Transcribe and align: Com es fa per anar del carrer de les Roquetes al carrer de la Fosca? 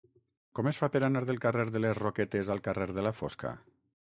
Com 0.59 0.69
es 0.71 0.79
fa 0.83 0.87
per 0.95 1.01
anar 1.07 1.21
del 1.31 1.39
carrer 1.43 1.67
de 1.75 1.83
les 1.83 2.01
Roquetes 2.01 2.51
al 2.57 2.65
carrer 2.71 2.89
de 2.97 3.05
la 3.11 3.15
Fosca? 3.21 3.55